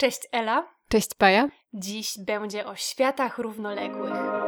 [0.00, 0.68] Cześć Ela.
[0.88, 1.48] Cześć Paja.
[1.74, 4.39] Dziś będzie o światach równoległych.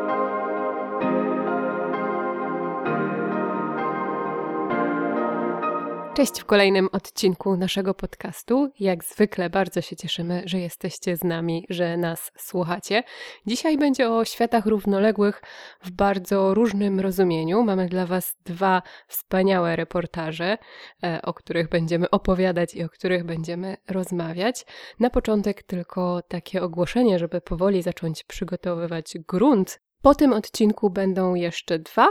[6.15, 8.71] Cześć w kolejnym odcinku naszego podcastu.
[8.81, 13.03] Jak zwykle bardzo się cieszymy, że jesteście z nami, że nas słuchacie.
[13.47, 15.43] Dzisiaj będzie o światach równoległych
[15.83, 17.63] w bardzo różnym rozumieniu.
[17.63, 20.59] Mamy dla Was dwa wspaniałe reportaże,
[21.03, 24.67] e, o których będziemy opowiadać i o których będziemy rozmawiać.
[25.01, 31.79] Na początek tylko takie ogłoszenie, żeby powoli zacząć przygotowywać grunt po tym odcinku będą jeszcze
[31.79, 32.09] dwa,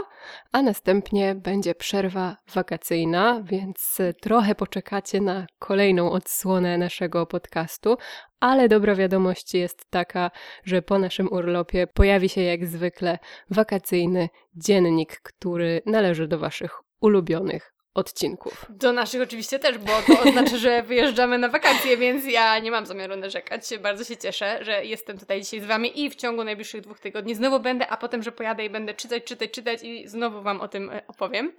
[0.52, 7.96] a następnie będzie przerwa wakacyjna, więc trochę poczekacie na kolejną odsłonę naszego podcastu.
[8.40, 10.30] Ale dobra wiadomość jest taka,
[10.64, 13.18] że po naszym urlopie pojawi się jak zwykle
[13.50, 18.66] wakacyjny dziennik, który należy do Waszych ulubionych odcinków.
[18.68, 22.86] Do naszych oczywiście też, bo to oznacza, że wyjeżdżamy na wakacje, więc ja nie mam
[22.86, 23.62] zamiaru narzekać.
[23.82, 27.34] Bardzo się cieszę, że jestem tutaj dzisiaj z Wami i w ciągu najbliższych dwóch tygodni
[27.34, 30.68] znowu będę, a potem, że pojadę i będę czytać, czytać, czytać i znowu Wam o
[30.68, 31.52] tym e, opowiem.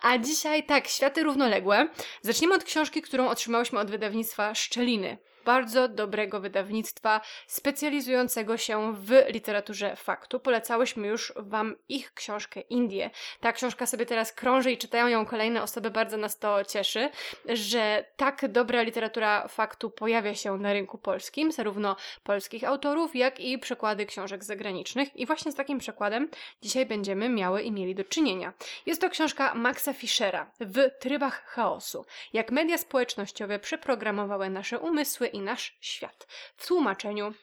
[0.00, 1.88] A dzisiaj tak, Światy Równoległe.
[2.22, 9.96] Zaczniemy od książki, którą otrzymałyśmy od wydawnictwa Szczeliny bardzo dobrego wydawnictwa specjalizującego się w literaturze
[9.96, 10.40] faktu.
[10.40, 13.10] Polecałyśmy już Wam ich książkę Indie.
[13.40, 15.90] Ta książka sobie teraz krąży i czytają ją kolejne osoby.
[15.90, 17.10] Bardzo nas to cieszy,
[17.48, 23.58] że tak dobra literatura faktu pojawia się na rynku polskim, zarówno polskich autorów, jak i
[23.58, 25.16] przekłady książek zagranicznych.
[25.16, 26.28] I właśnie z takim przekładem
[26.62, 28.52] dzisiaj będziemy miały i mieli do czynienia.
[28.86, 32.04] Jest to książka Maxa Fischera w trybach chaosu.
[32.32, 36.26] Jak media społecznościowe przeprogramowały nasze umysły i nasz świat.
[36.56, 37.34] W tłumaczeniu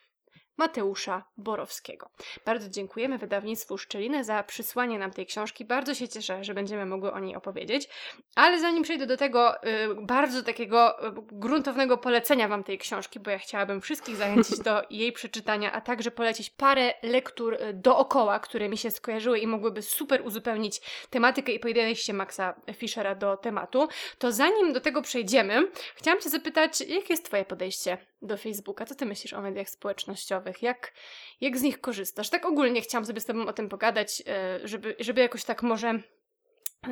[0.58, 2.09] Mateusza Borowskiego.
[2.45, 5.66] Bardzo dziękujemy wydawnictwu Szczelinę za przysłanie nam tej książki.
[5.66, 7.89] Bardzo się cieszę, że będziemy mogły o niej opowiedzieć.
[8.36, 9.67] Ale zanim przejdę do tego y,
[10.02, 15.11] bardzo takiego y, gruntownego polecenia Wam tej książki, bo ja chciałabym wszystkich zachęcić do jej
[15.11, 20.22] przeczytania, a także polecić parę lektur y, dookoła, które mi się skojarzyły i mogłyby super
[20.25, 23.88] uzupełnić tematykę i podejście Maxa Fischera do tematu,
[24.18, 28.85] to zanim do tego przejdziemy, chciałam Cię zapytać, jakie jest Twoje podejście do Facebooka?
[28.85, 30.63] Co Ty myślisz o mediach społecznościowych?
[30.63, 30.94] Jak,
[31.41, 32.29] jak z nich korzystasz?
[32.29, 36.00] Tak ogólnie chciałam sobie z Tobą o tym pogadać, e, żeby, żeby jakoś tak może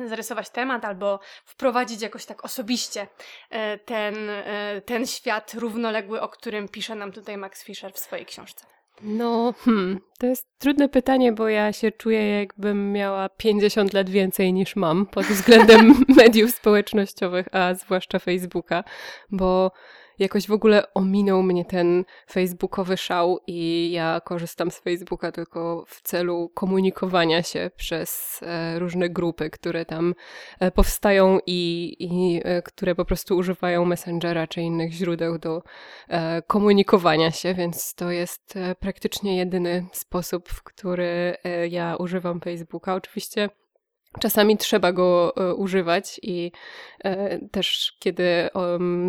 [0.06, 3.08] zarysować temat albo wprowadzić jakoś tak osobiście
[3.50, 8.26] e, ten, e, ten świat równoległy, o którym pisze nam tutaj Max Fischer w swojej
[8.26, 8.66] książce.
[9.02, 14.52] No, hmm, to jest trudne pytanie, bo ja się czuję, jakbym miała 50 lat więcej
[14.52, 18.84] niż mam pod względem mediów społecznościowych, a zwłaszcza Facebooka,
[19.30, 19.72] bo
[20.18, 26.02] jakoś w ogóle ominął mnie ten facebookowy szał i ja korzystam z Facebooka tylko w
[26.02, 30.14] celu komunikowania się przez e, różne grupy, które tam
[30.60, 35.62] e, powstają i, i e, które po prostu używają Messengera czy innych źródeł do
[36.46, 41.36] komunikowania się, więc to jest praktycznie jedyny sposób, w który
[41.70, 42.94] ja używam Facebooka.
[42.94, 43.48] Oczywiście
[44.20, 46.52] Czasami trzeba go e, używać i
[47.04, 48.48] e, też kiedy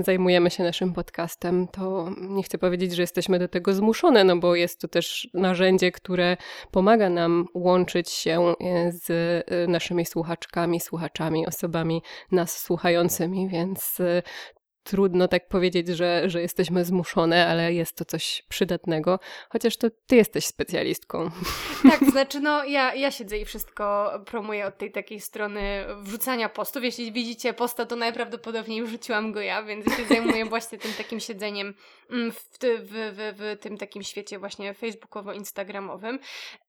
[0.01, 4.55] zajmujemy się naszym podcastem, to nie chcę powiedzieć, że jesteśmy do tego zmuszone, no bo
[4.55, 6.37] jest to też narzędzie, które
[6.71, 9.09] pomaga nam łączyć się e, z
[9.69, 12.01] naszymi słuchaczkami, słuchaczami, osobami
[12.31, 13.97] nas słuchającymi, więc
[14.87, 20.15] trudno tak powiedzieć, że, że jesteśmy zmuszone, ale jest to coś przydatnego, chociaż to ty
[20.15, 21.31] jesteś specjalistką.
[21.83, 26.83] Tak, znaczy no ja, ja siedzę i wszystko promuję od tej takiej strony wrzucania postów.
[26.83, 31.73] Jeśli widzicie posta, to najprawdopodobniej wrzuciłam go ja, więc się zajmuję właśnie tym takim siedzeniem
[32.11, 36.19] mm, w, w, w, w tym takim świecie właśnie facebookowo-instagramowym.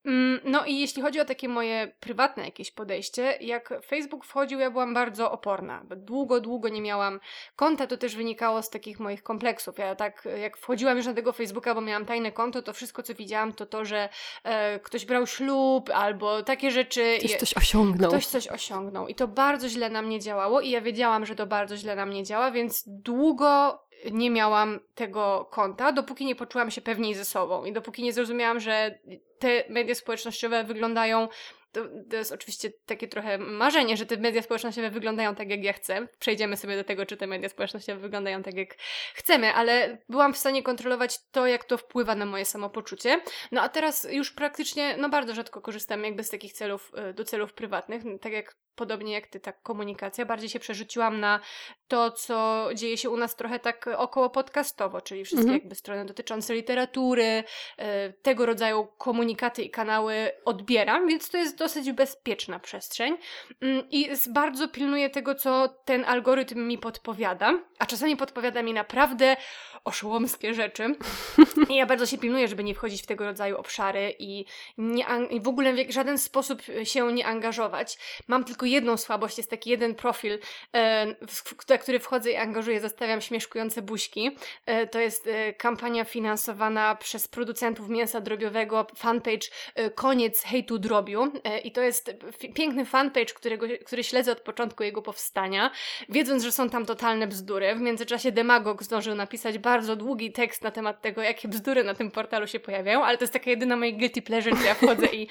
[0.05, 4.71] Mm, no i jeśli chodzi o takie moje prywatne jakieś podejście, jak Facebook wchodził, ja
[4.71, 5.85] byłam bardzo oporna.
[5.97, 7.21] Długo, długo nie miałam
[7.57, 9.79] konta, to też też wynikało z takich moich kompleksów.
[9.79, 13.15] Ja tak, jak wchodziłam już na tego Facebooka, bo miałam tajne konto, to wszystko, co
[13.15, 14.09] widziałam, to to, że
[14.45, 17.19] e, ktoś brał ślub albo takie rzeczy.
[17.19, 18.11] Ktoś coś osiągnął.
[18.11, 19.09] Ktoś coś osiągnął.
[19.09, 22.07] I to bardzo źle na mnie działało i ja wiedziałam, że to bardzo źle na
[22.07, 23.81] mnie działa, więc długo
[24.13, 28.61] nie miałam tego konta, dopóki nie poczułam się pewniej ze sobą i dopóki nie zrozumiałam,
[28.61, 28.99] że
[29.39, 31.29] te media społecznościowe wyglądają
[31.73, 35.73] to, to, jest oczywiście takie trochę marzenie, że te media społecznościowe wyglądają tak, jak ja
[35.73, 36.09] chcę.
[36.19, 38.77] Przejdziemy sobie do tego, czy te media społecznościowe wyglądają tak, jak
[39.15, 43.21] chcemy, ale byłam w stanie kontrolować to, jak to wpływa na moje samopoczucie.
[43.53, 47.25] No a teraz już praktycznie, no bardzo rzadko korzystam jakby z takich celów, y, do
[47.25, 50.27] celów prywatnych, tak jak podobnie jak ty, tak komunikacja.
[50.27, 51.41] Bardziej się przerzuciłam na
[51.89, 55.61] to, co dzieje się u nas trochę tak około podcastowo, czyli wszystkie mhm.
[55.61, 57.45] jakby strony dotyczące literatury,
[57.77, 63.17] e, tego rodzaju komunikaty i kanały odbieram, więc to jest dosyć bezpieczna przestrzeń
[63.61, 69.37] mm, i bardzo pilnuję tego, co ten algorytm mi podpowiada, a czasami podpowiada mi naprawdę
[69.85, 70.95] oszołomskie rzeczy.
[71.71, 74.45] I ja bardzo się pilnuję, żeby nie wchodzić w tego rodzaju obszary i,
[74.79, 77.99] nie, i w ogóle w żaden sposób się nie angażować.
[78.29, 80.39] Mam tylko jedną słabość, jest taki jeden profil,
[80.73, 84.37] e, w, który wchodzę i angażuję, zostawiam śmieszkujące buźki.
[84.67, 89.49] E, to jest e, kampania finansowana przez producentów mięsa drobiowego, fanpage
[89.95, 91.33] Koniec hejtu drobiu.
[91.65, 92.11] I to jest
[92.55, 95.71] piękny fanpage, którego, który śledzę od początku jego powstania,
[96.09, 97.75] wiedząc, że są tam totalne bzdury.
[97.75, 102.11] W międzyczasie demagog zdążył napisać bardzo długi tekst na temat tego, jakie bzdury na tym
[102.11, 105.29] portalu się pojawiają, ale to jest taka jedyna moja guilty pleasure, gdzie ja wchodzę i,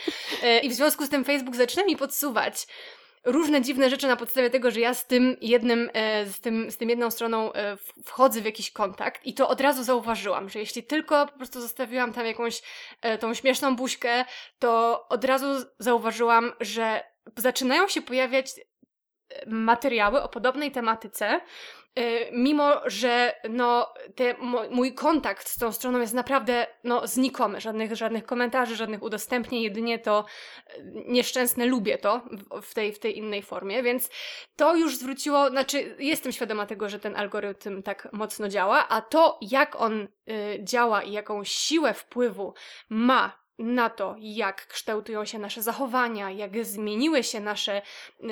[0.64, 2.68] i w związku z tym Facebook zaczyna mi podsuwać
[3.28, 6.78] różne dziwne rzeczy na podstawie tego, że ja z tym jednym, e, z, tym, z
[6.78, 10.84] tym jedną stroną e, wchodzę w jakiś kontakt i to od razu zauważyłam, że jeśli
[10.84, 12.62] tylko po prostu zostawiłam tam jakąś
[13.02, 14.26] e, tą śmieszną buźkę,
[14.60, 15.46] to od razu
[15.80, 17.04] zauważyłam, że
[17.38, 18.52] zaczynają się pojawiać
[19.48, 21.42] materiały o podobnej tematyce,
[22.32, 24.36] mimo że no, te,
[24.70, 27.62] mój kontakt z tą stroną jest naprawdę no, znikomy.
[27.62, 30.26] Żadnych, żadnych komentarzy, żadnych udostępnień, jedynie to
[30.78, 32.22] y, nieszczęsne lubię to
[32.62, 34.10] w tej, w tej innej formie, więc
[34.56, 39.38] to już zwróciło, znaczy jestem świadoma tego, że ten algorytm tak mocno działa, a to
[39.42, 42.54] jak on y, działa i jaką siłę wpływu
[42.90, 47.82] ma na to, jak kształtują się nasze zachowania, jak zmieniły się nasze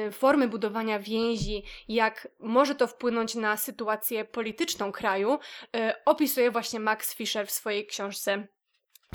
[0.08, 5.40] y, formy budowania więzi, jak może to wpłynąć na sytuację polityczną kraju,
[5.76, 8.48] y, opisuje właśnie Max Fischer w swojej książce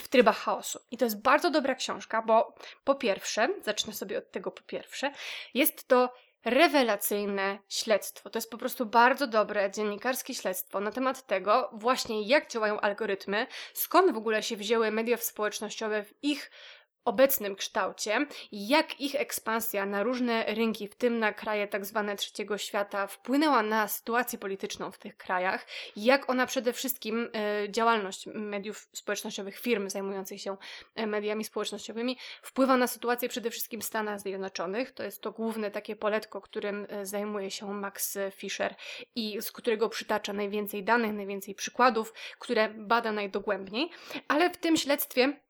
[0.01, 0.81] w trybach chaosu.
[0.91, 2.55] I to jest bardzo dobra książka, bo
[2.85, 5.12] po pierwsze, zacznę sobie od tego po pierwsze,
[5.55, 6.12] jest to
[6.45, 8.31] rewelacyjne śledztwo.
[8.31, 13.47] To jest po prostu bardzo dobre dziennikarskie śledztwo na temat tego właśnie jak działają algorytmy,
[13.75, 16.51] skąd w ogóle się wzięły media społecznościowe w ich
[17.05, 22.58] obecnym kształcie, jak ich ekspansja na różne rynki, w tym na kraje tak zwane trzeciego
[22.58, 25.67] świata, wpłynęła na sytuację polityczną w tych krajach,
[25.97, 30.56] jak ona przede wszystkim e, działalność mediów społecznościowych, firm zajmujących się
[30.94, 34.93] e, mediami społecznościowymi, wpływa na sytuację przede wszystkim w Stanach Zjednoczonych.
[34.93, 38.75] To jest to główne takie poletko, którym e, zajmuje się Max Fisher
[39.14, 43.91] i z którego przytacza najwięcej danych, najwięcej przykładów, które bada najdogłębniej.
[44.29, 45.41] Ale w tym śledztwie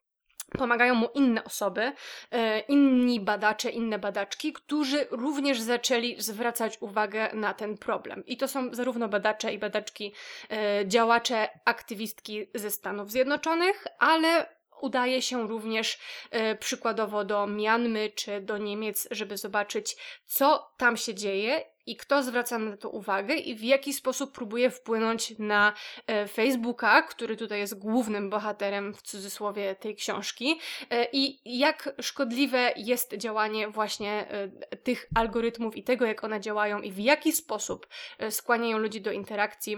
[0.59, 1.93] Pomagają mu inne osoby,
[2.31, 8.27] e, inni badacze, inne badaczki, którzy również zaczęli zwracać uwagę na ten problem.
[8.27, 10.13] I to są zarówno badacze i badaczki,
[10.51, 15.99] e, działacze, aktywistki ze Stanów Zjednoczonych, ale udaje się również
[16.31, 19.97] e, przykładowo do Mianmy czy do Niemiec, żeby zobaczyć,
[20.27, 24.71] co tam się dzieje i kto zwraca na to uwagę i w jaki sposób próbuje
[24.71, 25.73] wpłynąć na
[26.07, 30.61] e, Facebooka, który tutaj jest głównym bohaterem w cudzysłowie tej książki
[30.91, 36.81] e, i jak szkodliwe jest działanie właśnie e, tych algorytmów i tego, jak one działają
[36.81, 37.87] i w jaki sposób
[38.31, 39.77] skłaniają ludzi do interakcji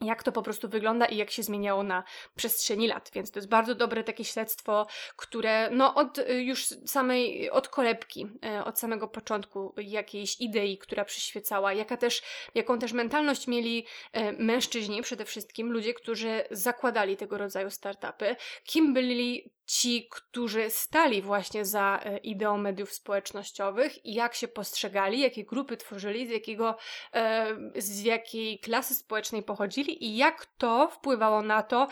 [0.00, 2.04] jak to po prostu wygląda i jak się zmieniało na
[2.34, 3.10] przestrzeni lat.
[3.14, 8.26] Więc to jest bardzo dobre takie śledztwo, które no od y, już samej, od kolebki,
[8.58, 12.22] y, od samego początku jakiejś idei, która przyświecała, jaka też,
[12.54, 18.94] jaką też mentalność mieli y, mężczyźni, przede wszystkim ludzie, którzy zakładali tego rodzaju startupy, kim
[18.94, 25.44] byli ci, którzy stali właśnie za e, ideą mediów społecznościowych i jak się postrzegali, jakie
[25.44, 26.76] grupy tworzyli, z, jakiego,
[27.12, 31.88] e, z jakiej klasy społecznej pochodzili i jak to wpływało na to,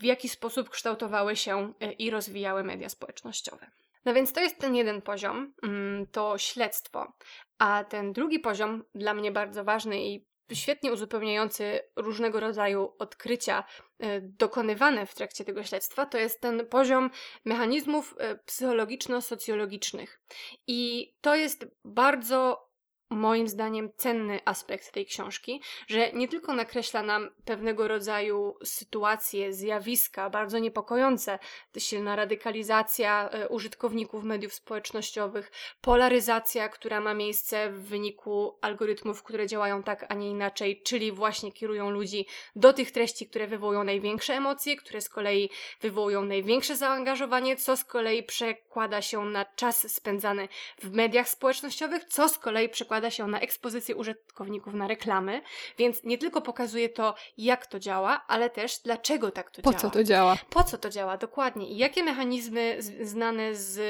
[0.00, 3.70] w jaki sposób kształtowały się e, i rozwijały media społecznościowe.
[4.04, 7.12] No więc to jest ten jeden poziom, mm, to śledztwo.
[7.58, 13.64] A ten drugi poziom, dla mnie bardzo ważny i świetnie uzupełniający różnego rodzaju odkrycia
[13.98, 17.10] e, dokonywane w trakcie tego śledztwa, to jest ten poziom
[17.44, 20.20] mechanizmów e, psychologiczno-socjologicznych.
[20.66, 22.69] I to jest bardzo
[23.10, 30.30] moim zdaniem cenny aspekt tej książki, że nie tylko nakreśla nam pewnego rodzaju sytuacje, zjawiska
[30.30, 31.38] bardzo niepokojące,
[31.78, 39.82] silna radykalizacja e, użytkowników mediów społecznościowych, polaryzacja, która ma miejsce w wyniku algorytmów, które działają
[39.82, 42.26] tak, a nie inaczej, czyli właśnie kierują ludzi
[42.56, 45.50] do tych treści, które wywołują największe emocje, które z kolei
[45.80, 50.48] wywołują największe zaangażowanie, co z kolei przekłada się na czas spędzany
[50.78, 55.42] w mediach społecznościowych, co z kolei przekłada przekłada się na ekspozycję użytkowników na reklamy,
[55.78, 59.74] więc nie tylko pokazuje to, jak to działa, ale też dlaczego tak to po działa.
[59.74, 60.36] Po co to działa?
[60.50, 61.68] Po co to działa, dokładnie.
[61.68, 63.80] I jakie mechanizmy znane z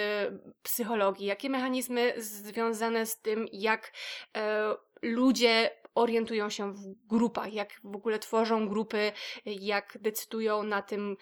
[0.63, 3.93] psychologii, jakie mechanizmy związane z tym, jak
[4.37, 9.13] e, ludzie orientują się w grupach, jak w ogóle tworzą grupy,
[9.47, 11.17] jak decydują na tym,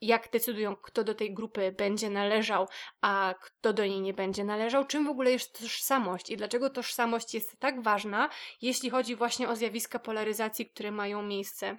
[0.00, 2.68] jak decydują, kto do tej grupy będzie należał,
[3.00, 7.34] a kto do niej nie będzie należał, czym w ogóle jest tożsamość i dlaczego tożsamość
[7.34, 8.28] jest tak ważna,
[8.62, 11.78] jeśli chodzi właśnie o zjawiska polaryzacji, które mają miejsce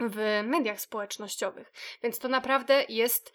[0.00, 1.72] w mediach społecznościowych.
[2.02, 3.32] Więc to naprawdę jest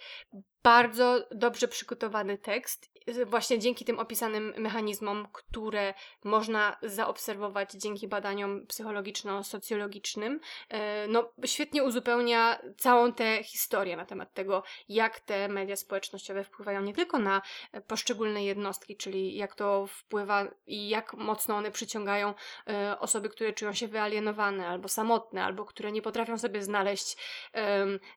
[0.66, 2.96] bardzo dobrze przygotowany tekst,
[3.26, 5.94] właśnie dzięki tym opisanym mechanizmom, które
[6.24, 14.64] można zaobserwować dzięki badaniom psychologiczno-socjologicznym, e, no, świetnie uzupełnia całą tę historię na temat tego,
[14.90, 17.42] jak te media społecznościowe wpływają nie tylko na
[17.88, 22.34] poszczególne jednostki, czyli jak to wpływa i jak mocno one przyciągają
[22.68, 27.18] e, osoby, które czują się wyalienowane albo samotne, albo które nie potrafią sobie znaleźć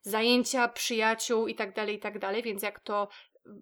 [0.02, 3.08] zajęcia, przyjaciół itd., tak itd., tak więc jak to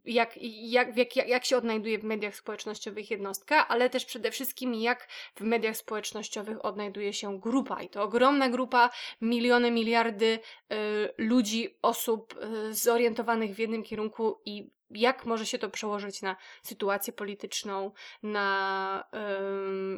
[0.04, 5.09] jak, jak, jak, jak się odnajduje w mediach społecznościowych jednostka, ale też przede wszystkim jak
[5.37, 7.83] w mediach społecznościowych odnajduje się grupa.
[7.83, 8.90] I to ogromna grupa,
[9.21, 10.38] miliony, miliardy
[10.73, 10.76] y,
[11.18, 12.35] ludzi, osób
[12.71, 17.90] y, zorientowanych w jednym kierunku i jak może się to przełożyć na sytuację polityczną,
[18.23, 19.04] na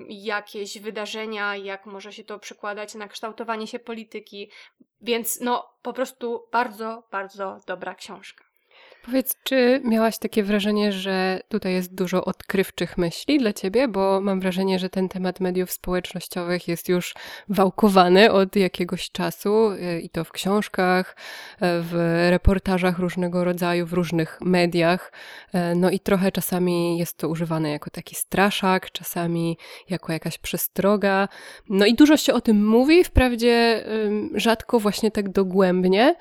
[0.08, 4.50] jakieś wydarzenia, jak może się to przekładać na kształtowanie się polityki.
[5.00, 8.47] Więc no, po prostu bardzo, bardzo dobra książka.
[9.04, 13.88] Powiedz, czy miałaś takie wrażenie, że tutaj jest dużo odkrywczych myśli dla ciebie?
[13.88, 17.14] Bo mam wrażenie, że ten temat mediów społecznościowych jest już
[17.48, 21.16] wałkowany od jakiegoś czasu y, i to w książkach,
[21.54, 25.12] y, w reportażach różnego rodzaju, w różnych mediach.
[25.54, 31.28] Y, no i trochę czasami jest to używane jako taki straszak, czasami jako jakaś przestroga.
[31.68, 33.84] No i dużo się o tym mówi, wprawdzie
[34.34, 36.14] rzadko właśnie tak dogłębnie.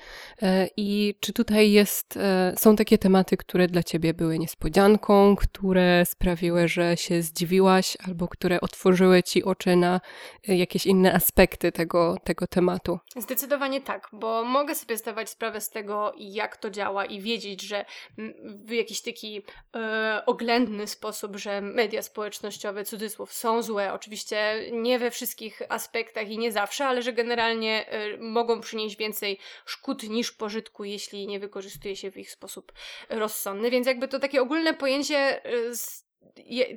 [0.76, 2.18] I czy tutaj jest,
[2.56, 8.60] są takie tematy, które dla ciebie były niespodzianką, które sprawiły, że się zdziwiłaś, albo które
[8.60, 10.00] otworzyły ci oczy na
[10.48, 12.98] y, jakieś inne aspekty tego, tego tematu?
[13.16, 17.84] Zdecydowanie tak, bo mogę sobie zdawać sprawę z tego, jak to działa i wiedzieć, że
[18.44, 19.42] w jakiś taki
[19.76, 23.92] e, oględny sposób, że media społecznościowe, cudzysłów, są złe.
[23.92, 29.38] Oczywiście nie we wszystkich aspektach i nie zawsze, ale że generalnie e, mogą przynieść więcej
[29.66, 32.72] szkód niż pożytku, jeśli nie wykorzystuje się w ich sposób sposób
[33.10, 35.72] rozsądny, więc jakby to takie ogólne pojęcie y,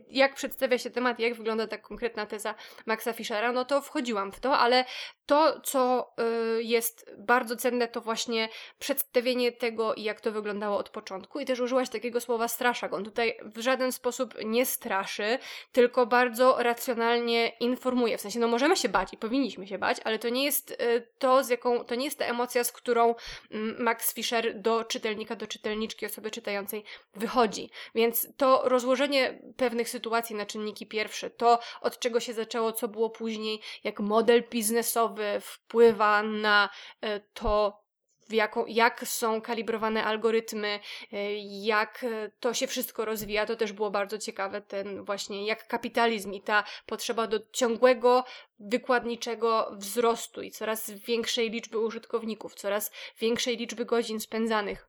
[0.09, 4.39] jak przedstawia się temat, jak wygląda ta konkretna teza Maxa Fischera, no to wchodziłam w
[4.39, 4.85] to, ale
[5.31, 6.13] to, co
[6.57, 11.39] y, jest bardzo cenne, to właśnie przedstawienie tego, jak to wyglądało od początku.
[11.39, 12.93] I też użyłaś takiego słowa straszak.
[12.93, 15.39] On tutaj w żaden sposób nie straszy,
[15.71, 18.17] tylko bardzo racjonalnie informuje.
[18.17, 21.07] W sensie, no możemy się bać i powinniśmy się bać, ale to nie jest y,
[21.19, 23.15] to, z jaką, to nie jest ta emocja, z którą
[23.51, 26.83] mm, Max Fischer do czytelnika, do czytelniczki, osoby czytającej
[27.15, 27.69] wychodzi.
[27.95, 33.09] Więc to rozłożenie pewnych sytuacji na czynniki pierwsze, to od czego się zaczęło, co było
[33.09, 36.69] później, jak model biznesowy, wpływa na
[37.01, 37.81] e, to,
[38.29, 40.79] jaką, jak są kalibrowane algorytmy,
[41.11, 41.33] e,
[41.65, 43.45] jak e, to się wszystko rozwija.
[43.45, 48.23] To też było bardzo ciekawe, ten właśnie jak kapitalizm i ta potrzeba do ciągłego,
[48.59, 54.87] wykładniczego wzrostu i coraz większej liczby użytkowników, coraz większej liczby godzin spędzanych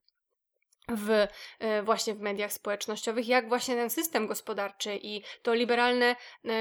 [0.89, 1.27] w,
[1.83, 6.17] właśnie w mediach społecznościowych, jak właśnie ten system gospodarczy i to liberalne,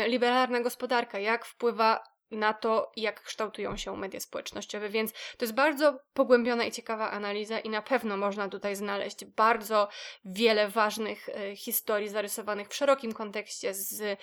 [0.07, 5.99] liberalna gospodarka, jak wpływa na to, jak kształtują się media społecznościowe, więc to jest bardzo
[6.13, 9.87] pogłębiona i ciekawa analiza i na pewno można tutaj znaleźć bardzo
[10.25, 14.19] wiele ważnych e, historii zarysowanych w szerokim kontekście z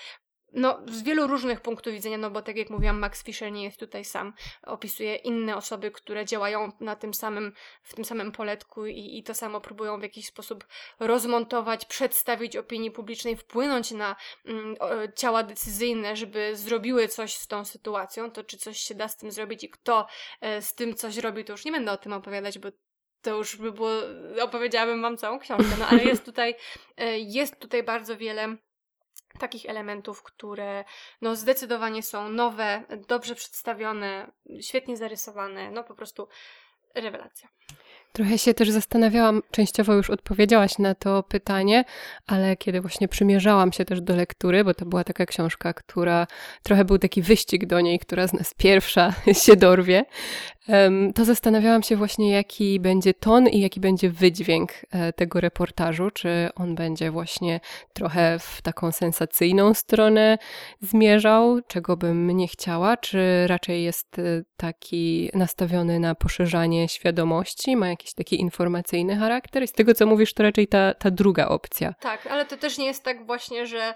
[0.52, 3.80] no, z wielu różnych punktów widzenia, no bo tak jak mówiłam, Max Fischer nie jest
[3.80, 4.32] tutaj sam.
[4.62, 7.52] Opisuje inne osoby, które działają na tym samym,
[7.82, 10.66] w tym samym poletku i, i to samo próbują w jakiś sposób
[11.00, 14.76] rozmontować, przedstawić opinii publicznej, wpłynąć na mm,
[15.16, 18.30] ciała decyzyjne, żeby zrobiły coś z tą sytuacją.
[18.30, 20.06] To czy coś się da z tym zrobić i kto
[20.40, 22.68] e, z tym coś robi, to już nie będę o tym opowiadać, bo
[23.22, 23.90] to już by było,
[24.42, 26.54] opowiedziałabym wam całą książkę, no ale jest tutaj,
[26.96, 28.56] e, jest tutaj bardzo wiele
[29.38, 30.84] takich elementów, które
[31.20, 36.28] no zdecydowanie są nowe, dobrze przedstawione, świetnie zarysowane, no po prostu
[36.94, 37.48] rewelacja.
[38.12, 41.84] Trochę się też zastanawiałam, częściowo już odpowiedziałaś na to pytanie,
[42.26, 46.26] ale kiedy właśnie przymierzałam się też do lektury, bo to była taka książka, która
[46.62, 49.14] trochę był taki wyścig do niej, która z nas pierwsza
[49.44, 50.04] się dorwie,
[51.14, 56.10] to zastanawiałam się właśnie, jaki będzie ton i jaki będzie wydźwięk e, tego reportażu.
[56.10, 57.60] Czy on będzie właśnie
[57.92, 60.38] trochę w taką sensacyjną stronę
[60.80, 64.22] zmierzał, czego bym nie chciała, czy raczej jest e,
[64.56, 69.62] taki nastawiony na poszerzanie świadomości, ma jakiś taki informacyjny charakter.
[69.62, 71.94] I z tego, co mówisz, to raczej ta, ta druga opcja.
[72.00, 73.94] Tak, ale to też nie jest tak właśnie, że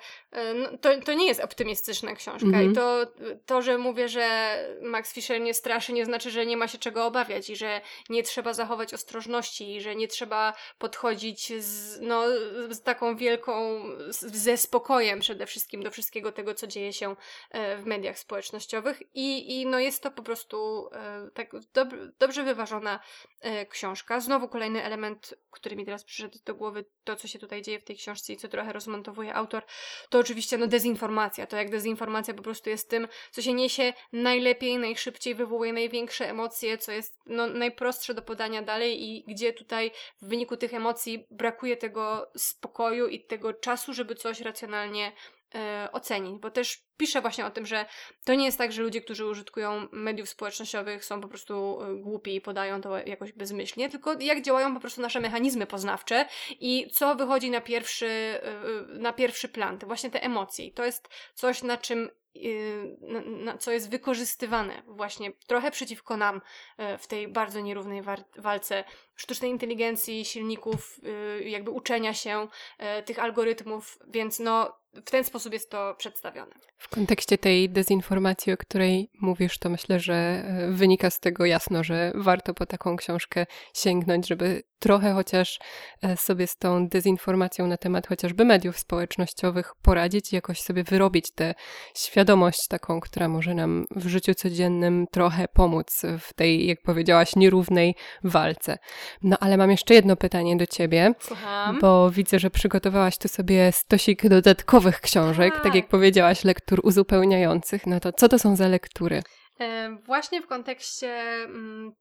[0.55, 2.47] no, to, to nie jest optymistyczna książka.
[2.47, 2.65] Mm -hmm.
[2.65, 2.75] I mhm.
[2.75, 3.13] to,
[3.47, 7.07] to, że mówię, że Max Fisher nie straszy, nie znaczy, że nie ma się czego
[7.07, 12.23] obawiać i że nie trzeba zachować ostrożności i że nie trzeba podchodzić z, no,
[12.71, 17.17] z taką wielką, ze spokojem przede wszystkim do wszystkiego tego, co dzieje się
[17.51, 19.03] e, w mediach społecznościowych.
[19.15, 23.01] I, i no jest to po prostu e, tak dob dobrze wyważona
[23.69, 24.21] książka.
[24.21, 27.85] Znowu kolejny element, który mi teraz przyszedł do głowy, to co się tutaj dzieje w
[27.85, 29.63] tej książce i co trochę rozmontowuje autor,
[30.11, 31.47] to oczywiście no dezinformacja.
[31.47, 36.79] To jak dezinformacja po prostu jest tym, co się niesie najlepiej, najszybciej, wywołuje największe emocje,
[36.79, 39.91] co jest no, najprostsze do podania dalej i gdzie tutaj
[40.23, 45.13] w wyniku tych emocji brakuje tego spokoju i tego czasu, żeby coś racjonalnie
[45.55, 47.87] e, ocenić, bo też piszę właśnie o tym, że
[48.25, 52.35] to nie jest tak, że ludzie, którzy użytkują mediów społecznościowych są po prostu e, głupi
[52.35, 57.15] i podają to jakoś bezmyślnie, tylko jak działają po prostu nasze mechanizmy poznawcze i co
[57.15, 58.41] wychodzi na pierwszy, e,
[58.99, 60.65] na pierwszy plan, to właśnie te emocje.
[60.65, 62.11] I to jest coś, na czym
[63.01, 66.41] na, na, co jest wykorzystywane właśnie trochę przeciwko nam
[66.99, 68.03] w tej bardzo nierównej
[68.39, 68.85] walce
[69.17, 71.01] sztucznej inteligencji, silników,
[71.39, 72.49] y, jakby uczenia się
[73.05, 76.55] tych algorytmów, więc no w ten sposób jest to przedstawione.
[76.77, 81.85] W kontekście tej dezinformacji, o której mówisz, to myślę, że e, wynika z tego jasno,
[81.85, 85.59] że warto po taką książkę sięgnąć, żeby trochę chociaż
[86.03, 91.31] e, sobie z tą dezinformacją na temat chociażby mediów społecznościowych poradzić i jakoś sobie wyrobić
[91.35, 91.55] tę
[91.97, 97.95] świadomość taką, która może nam w życiu codziennym trochę pomóc w tej, jak powiedziałaś, nierównej
[98.25, 98.79] walce.
[99.23, 101.79] No ale mam jeszcze jedno pytanie do ciebie, Słucham.
[101.81, 107.87] bo widzę, że przygotowałaś tu sobie stosik dodatkowych książek, tak, tak jak powiedziałaś, lektur uzupełniających.
[107.87, 109.23] No to co to są za lektury?
[110.07, 111.09] Właśnie w kontekście
[111.45, 111.93] mm,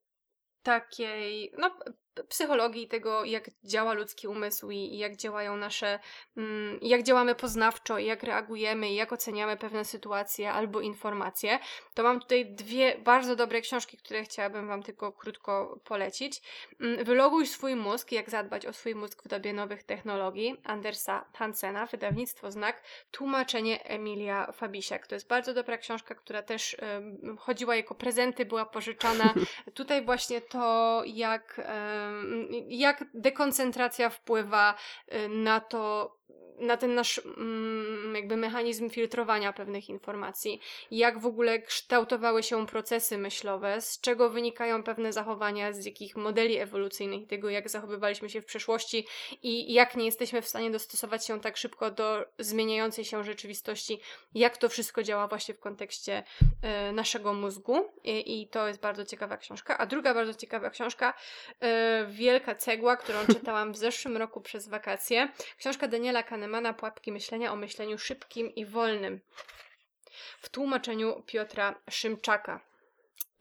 [0.64, 1.72] takiej, no
[2.30, 6.00] psychologii tego, jak działa ludzki umysł i, jak działają nasze,
[6.38, 11.60] mm, jak działamy poznawczo jak reagujemy jak oceniamy pewne sytuacje albo informacje,
[11.94, 16.42] to mam tutaj dwie bardzo dobre książki, które chciałabym Wam tylko krótko polecić.
[16.80, 21.86] Mm, Wyloguj swój mózg, jak zadbać o swój mózg w dobie nowych technologii, Andersa Hansena,
[21.86, 25.08] wydawnictwo Znak, tłumaczenie Emilia Fabisiak.
[25.08, 26.78] To jest bardzo dobra książka, która też
[27.40, 29.34] chodziła jako prezenty, była pożyczana.
[29.74, 31.62] tutaj właśnie to, jak
[32.68, 34.76] jak dekoncentracja wpływa
[35.14, 36.18] y, na to,
[36.62, 43.18] na ten nasz mm, jakby mechanizm filtrowania pewnych informacji, jak w ogóle kształtowały się procesy
[43.18, 48.46] myślowe, z czego wynikają pewne zachowania, z jakich modeli ewolucyjnych, tego jak zachowywaliśmy się w
[48.46, 49.08] przeszłości?
[49.44, 54.02] I jak nie jesteśmy w stanie dostosować się tak szybko do zmieniającej się rzeczywistości,
[54.36, 56.24] jak to wszystko działa właśnie w kontekście
[56.90, 57.90] y, naszego mózgu?
[58.04, 59.78] I, I, to jest bardzo ciekawa książka.
[59.78, 61.68] A druga bardzo ciekawa książka, y,
[62.08, 67.54] Wielka Cegła, którą czytałam w zeszłym roku przez wakacje, książka Daniela Kahnemana Kahnemana Pułapki myślenia
[67.54, 69.20] o myśleniu szybkim i wolnym
[70.42, 72.60] w tłumaczeniu Piotra Szymczaka.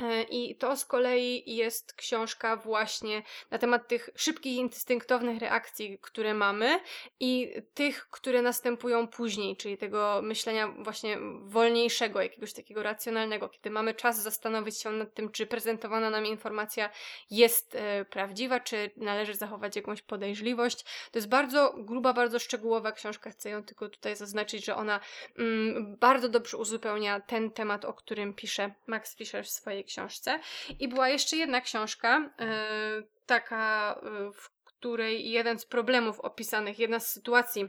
[0.03, 6.35] E, I to z kolei jest książka właśnie na temat tych szybkich, instynktownych reakcji, które
[6.35, 6.81] mamy
[7.21, 13.95] i tych, które następują później, czyli tego myślenia właśnie wolniejszego, jakiegoś takiego racjonalnego, kiedy mamy
[13.95, 16.91] czas zastanowić się nad tym, czy prezentowana nam informacja
[17.31, 20.85] jest e, prawdziwa, czy należy zachować jakąś podejrzliwość.
[21.13, 25.01] To jest bardzo gruba, bardzo szczegółowa książka, chcę ją tylko tutaj zaznaczyć, że ona
[25.39, 30.41] mm, bardzo dobrze uzupełnia ten temat, o którym pisze Max Fischer w swojej książce.
[30.79, 37.01] I była jeszcze jedna książka, yy, taka, yy, w której jeden z problemów opisanych, jedna
[37.01, 37.69] z sytuacji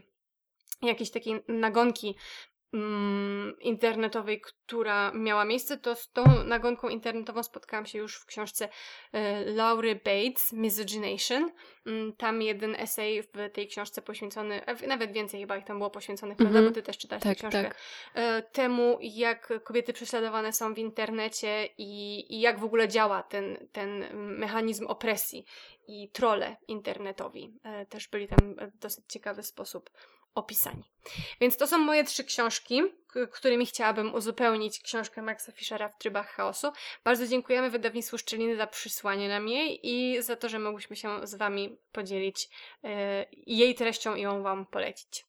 [0.82, 2.16] jakiejś takiej nagonki
[3.60, 8.68] internetowej, która miała miejsce, to z tą nagonką internetową spotkałam się już w książce
[9.12, 11.50] e, Laury Bates, Misogynation.
[11.86, 16.40] Mm, tam jeden esej w tej książce poświęcony, nawet więcej chyba ich tam było poświęconych,
[16.40, 16.52] mm -hmm.
[16.52, 16.68] prawda?
[16.68, 17.62] Bo ty też czytałaś tak, tę książkę.
[17.62, 17.76] Tak.
[18.14, 23.68] E, temu, jak kobiety prześladowane są w internecie i, i jak w ogóle działa ten,
[23.72, 25.44] ten mechanizm opresji
[25.88, 27.54] i trole internetowi.
[27.64, 29.90] E, też byli tam w dosyć ciekawy sposób
[30.34, 30.82] opisani.
[31.40, 32.82] Więc to są moje trzy książki,
[33.32, 36.72] którymi chciałabym uzupełnić książkę Maxa Fischera w trybach chaosu.
[37.04, 41.34] Bardzo dziękujemy wydawnictwu Szczeliny za przysłanie nam jej i za to, że mogłyśmy się z
[41.34, 42.48] Wami podzielić
[42.82, 42.90] yy,
[43.46, 45.24] jej treścią i ją Wam polecić.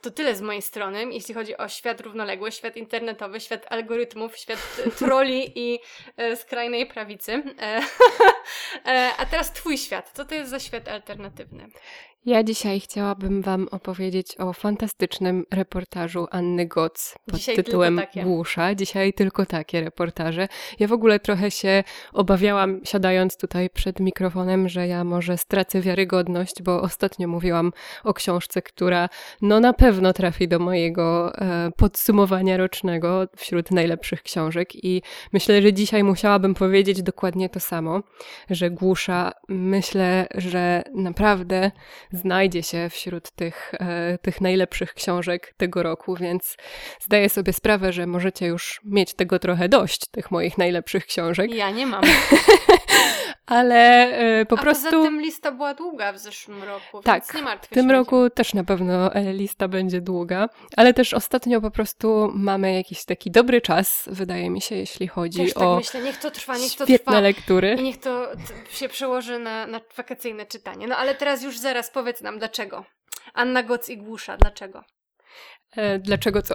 [0.00, 4.58] to tyle z mojej strony, jeśli chodzi o świat równoległy, świat internetowy, świat algorytmów, świat
[4.98, 5.78] troli i
[6.16, 7.32] e, skrajnej prawicy.
[7.58, 7.80] E,
[8.86, 10.10] e, a teraz twój świat.
[10.14, 11.68] Co to jest za świat alternatywny?
[12.26, 18.00] Ja dzisiaj chciałabym Wam opowiedzieć o fantastycznym reportażu Anny Goc pod Dzisiaj tytułem.
[18.22, 18.74] Głusza.
[18.74, 20.48] Dzisiaj tylko takie reportaże.
[20.78, 26.62] Ja w ogóle trochę się obawiałam, siadając tutaj przed mikrofonem, że ja może stracę wiarygodność,
[26.62, 27.72] bo ostatnio mówiłam
[28.04, 29.08] o książce, która
[29.42, 35.72] no na pewno trafi do mojego e, podsumowania rocznego wśród najlepszych książek i myślę, że
[35.72, 38.00] dzisiaj musiałabym powiedzieć dokładnie to samo,
[38.50, 41.70] że Głusza myślę, że naprawdę
[42.16, 46.56] znajdzie się wśród tych, e, tych najlepszych książek tego roku, więc
[47.00, 51.70] zdaję sobie sprawę, że możecie już mieć tego trochę dość, tych moich najlepszych książek, Ja
[51.70, 52.02] nie mam.
[53.46, 53.76] ale
[54.40, 54.84] e, po A prostu...
[54.90, 57.92] poza tym lista była długa w zeszłym roku, Tak, więc nie martw W tym się.
[57.92, 63.04] roku też na pewno e, lista będzie długa, ale też ostatnio po prostu mamy jakiś
[63.04, 66.58] taki dobry czas, wydaje mi się, jeśli chodzi Też tak o myślę, niech to trwa,
[66.58, 67.20] niech to trwa.
[67.20, 67.76] lektury.
[67.78, 68.28] I niech to
[68.70, 70.86] się przełoży na, na wakacyjne czytanie.
[70.86, 72.84] No ale teraz już zaraz powiedz nam dlaczego.
[73.34, 74.84] Anna Goc i Głusza, dlaczego?
[75.76, 76.54] E, Dlaczego co?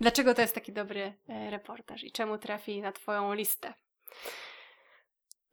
[0.00, 1.12] Dlaczego to jest taki dobry
[1.50, 3.74] reportaż i czemu trafi na twoją listę?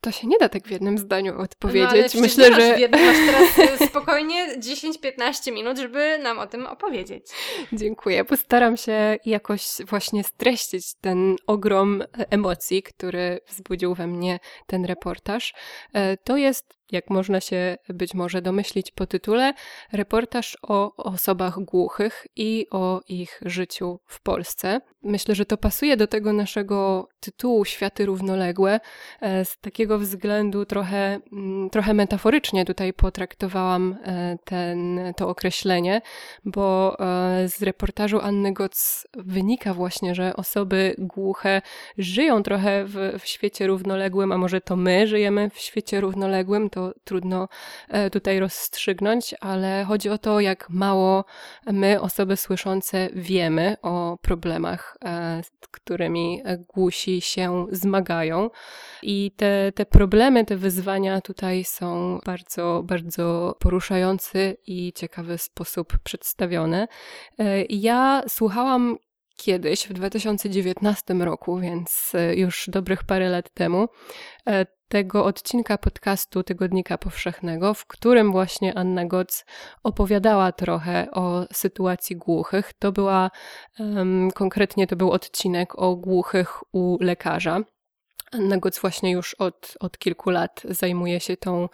[0.02, 1.90] To się nie da tak w jednym zdaniu No, odpowiedzieć.
[1.92, 3.18] przecież Myślę, że w jednym, masz
[3.58, 7.26] teraz e, spokojnie 10-15 minut, żeby nam o tym opowiedzieć.
[7.74, 8.26] Dziękuję.
[8.26, 15.54] Postaram się jakoś właśnie streścić ten ogrom e, emocji, który wzbudził we mnie ten reportaż.
[15.94, 19.54] E, To jest, jak można się być może domyślić po tytule,
[19.92, 24.82] reportaż o osobach głuchych i o ich życiu w Polsce.
[25.04, 28.80] Myślę, że to pasuje do tego naszego tytułu Światy równoległe.
[29.22, 36.02] E, Z takiego względu trochę, mm, trochę metaforycznie tutaj potraktowałam e, ten, to określenie,
[36.46, 41.62] bo e, z reportażu Anny Goc wynika właśnie, że osoby głuche
[41.98, 46.81] żyją trochę w, w świecie równoległym, a może to my żyjemy w świecie równoległym, to
[47.04, 47.48] trudno
[47.90, 51.26] e, tutaj rozstrzygnąć, ale chodzi o to, jak mało
[51.66, 56.42] my, osoby słyszące, wiemy o problemach, e, z którymi
[56.74, 58.50] głusi się zmagają.
[59.04, 66.88] I te, te problemy, te wyzwania tutaj są bardzo, bardzo poruszający i ciekawy sposób przedstawione.
[67.40, 68.98] E, Ja słuchałam
[69.42, 73.88] kiedyś, w 2019 roku, więc e, już dobrych parę lat temu,
[74.48, 79.46] e, tego odcinka podcastu Tygodnika Powszechnego, w którym właśnie Anna Goc
[79.84, 82.74] opowiadała trochę o sytuacji głuchych.
[82.80, 83.32] To była,
[83.80, 87.62] em, konkretnie to był odcinek o głuchych u lekarza.
[88.32, 91.70] Anna Goc właśnie już od, od kilku lat zajmuje się tą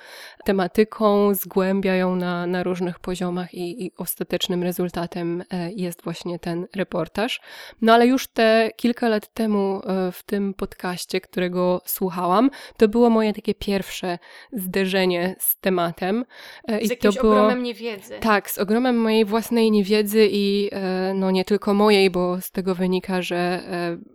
[0.45, 6.67] tematyką, zgłębia ją na, na różnych poziomach i, i ostatecznym rezultatem e, jest właśnie ten
[6.75, 7.41] reportaż.
[7.81, 13.09] No ale już te kilka lat temu e, w tym podcaście, którego słuchałam, to było
[13.09, 14.19] moje takie pierwsze
[14.53, 16.25] zderzenie z tematem.
[16.67, 17.33] E, Z I to było...
[17.33, 18.19] ogromem niewiedzy.
[18.19, 20.69] Tak, z ogromem mojej własnej niewiedzy i
[21.15, 23.63] no nie tylko mojej, bo z tego wynika, że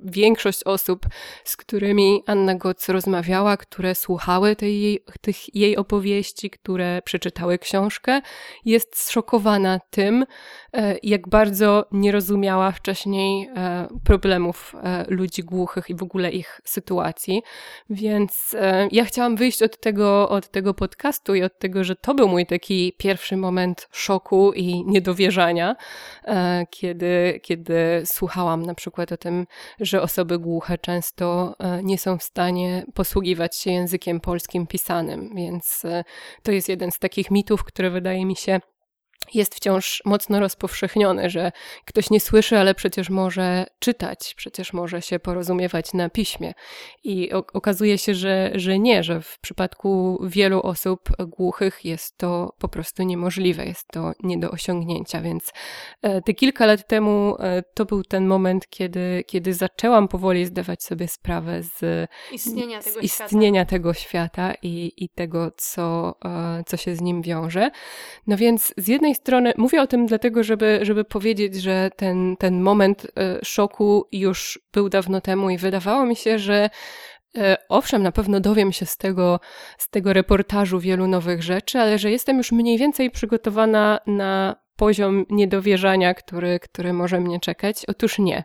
[0.03, 1.07] większość osób,
[1.45, 8.21] z którymi Anna Goc rozmawiała, które słuchały jej, tych jej opowieści, które przeczytały książkę,
[8.65, 10.25] jest zszokowana tym,
[10.73, 16.61] e, jak bardzo nie rozumiała wcześniej e, problemów e, ludzi głuchych i w ogóle ich
[16.65, 17.43] sytuacji.
[17.91, 18.57] Więc
[18.93, 22.47] ja chciałam wyjść od tego, od tego podcastu i od tego, że to był mój
[22.47, 25.77] taki pierwszy moment szoku i niedowierzania,
[26.71, 29.47] kiedy, kiedy słuchałam na przykład o tym,
[29.81, 35.31] że osoby głuche często nie są w stanie posługiwać się językiem polskim pisanym.
[35.35, 36.05] Więc e,
[36.43, 38.61] to jest jeden z takich mitów, które wydaje mi się
[39.35, 41.53] jest wciąż mocno rozpowszechniony, że
[41.85, 46.53] ktoś nie słyszy, ale przecież może czytać, przecież może się porozumiewać na piśmie.
[47.05, 52.69] I okazuje się, że, że nie, że w przypadku wielu osób głuchych jest to po
[52.69, 55.21] prostu niemożliwe, jest to nie do osiągnięcia.
[55.21, 55.53] Więc
[56.03, 60.83] e, te kilka lat temu e, to był ten moment, kiedy, kiedy zaczęłam powoli zdawać
[60.83, 66.77] sobie sprawę z Istnienia z tego istnienia tego świata i, i tego, co, e, co
[66.77, 67.71] się z nim wiąże.
[68.27, 72.61] No więc z jednej strony mówię o tym dlatego, żeby, żeby powiedzieć, że ten, ten
[72.61, 76.71] moment e, szoku już był dawno temu i wydawało mi się, że
[77.39, 79.41] e, Owszem, na pewno dowiem się z tego,
[79.79, 85.25] z tego reportażu wielu nowych rzeczy, ale że jestem już mniej więcej przygotowana na poziom
[85.31, 87.85] niedowierzania, który, który może mnie czekać?
[87.89, 88.45] Otóż nie.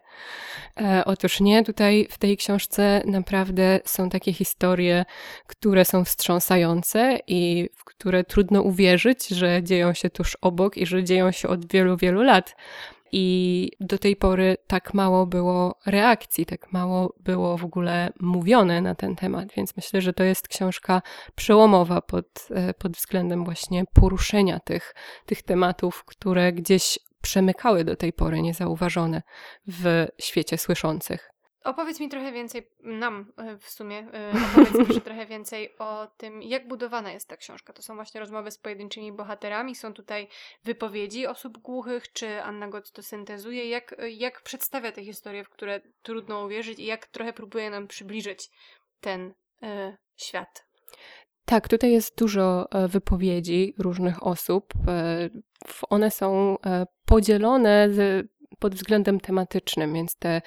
[0.81, 1.63] E, otóż nie.
[1.63, 5.05] Tutaj w tej książce naprawdę są takie historie,
[5.47, 11.03] które są wstrząsające i w które trudno uwierzyć, że dzieją się tuż obok i że
[11.03, 12.55] dzieją się od wielu, wielu lat.
[13.11, 18.95] I do tej pory tak mało było reakcji, tak mało było w ogóle mówione na
[18.95, 21.01] ten temat, więc myślę, że to jest książka
[21.35, 28.13] przełomowa pod, e, pod względem właśnie poruszenia tych, tych tematów, które gdzieś przemykały do tej
[28.13, 29.21] pory niezauważone
[29.67, 31.31] w świecie słyszących.
[31.63, 36.41] Opowiedz mi trochę więcej, nam e, w sumie, e, opowiedz mi trochę więcej o tym,
[36.41, 37.73] jak budowana jest ta książka.
[37.73, 40.27] To są właśnie rozmowy z pojedynczymi bohaterami, są tutaj
[40.63, 45.81] wypowiedzi osób głuchych, czy Anna Gott to syntezuje, jak, jak przedstawia te historie, w które
[46.01, 48.49] trudno uwierzyć i jak trochę próbuje nam przybliżyć
[49.01, 50.67] ten y, świat.
[51.49, 54.73] Tak, tutaj jest dużo wypowiedzi różnych osób.
[55.89, 56.57] One są
[57.05, 58.27] podzielone z
[58.59, 60.41] pod względem tematycznym, więc te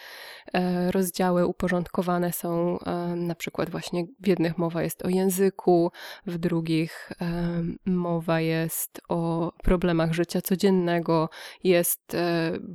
[0.55, 5.93] e, rozdziały uporządkowane są e, na przykład właśnie w jednych mowa jest o języku,
[6.27, 11.29] w drugich e, mowa jest o problemach życia codziennego.
[11.65, 12.17] Jest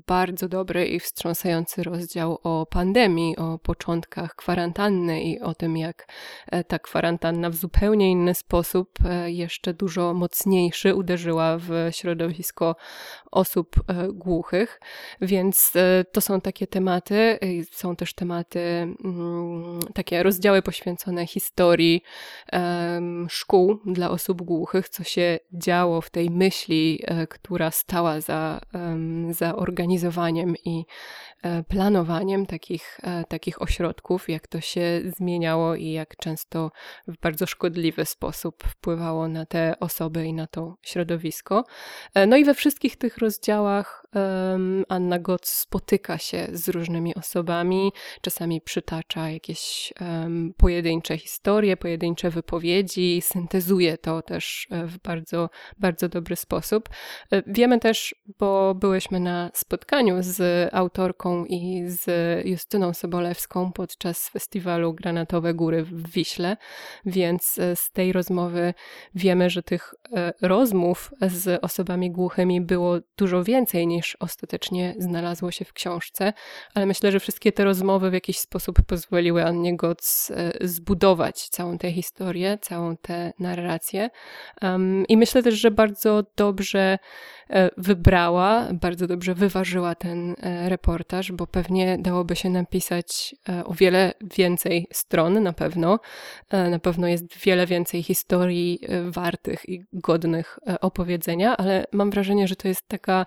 [0.08, 6.08] bardzo dobry i wstrząsający rozdział o pandemii, o początkach kwarantanny i o tym, jak
[6.67, 8.89] ta kwarantanna w zupełnie inny sposób,
[9.26, 12.76] jeszcze dużo mocniejszy, uderzyła w środowisko
[13.32, 13.76] osób
[14.13, 14.80] głuchych.
[15.25, 17.39] Więc e, to są takie tematy.
[17.71, 22.01] Są też tematy, mm, takie rozdziały poświęcone historii
[23.29, 28.61] szkół dla osób głuchych, co się działo w tej myśli, e, która stała za,
[29.31, 30.85] za organizowaniem i
[31.67, 36.71] planowaniem takich, e, takich ośrodków, jak to się zmieniało i jak często
[37.08, 41.63] w bardzo szkodliwy sposób wpływało na te osoby i na to środowisko.
[42.13, 44.06] E, no i we wszystkich tych rozdziałach
[44.89, 49.93] Anna Gotz spotyka się z różnymi osobami, czasami przytacza jakieś
[50.58, 56.89] pojedyncze historie, pojedyncze wypowiedzi, syntezuje to też w bardzo, bardzo dobry sposób.
[57.48, 62.05] Wiemy też, bo byłyśmy na spotkaniu z autorką i z
[62.45, 66.57] Justyną Sobolewską podczas festiwalu Granatowe Góry w Wiśle,
[67.05, 68.73] więc e, z tej rozmowy
[69.15, 75.65] wiemy, że tych e, rozmów z osobami głuchymi było dużo więcej niż ostatecznie znalazło się
[75.65, 76.33] w książce,
[76.73, 81.77] ale myślę, że wszystkie te rozmowy w jakiś sposób pozwoliły Annie Goc e, zbudować całą
[81.77, 84.09] tę historię, całą tę narrację.
[85.09, 86.97] I myślę też, że bardzo dobrze
[87.77, 90.35] wybrała, bardzo dobrze wyważyła ten
[90.67, 95.99] reportaż bo pewnie dałoby się napisać e, o wiele więcej stron na pewno.
[96.49, 102.47] E, na pewno jest wiele więcej historii e, wartych i godnych opowiedzenia, ale mam wrażenie,
[102.47, 103.25] że to jest taka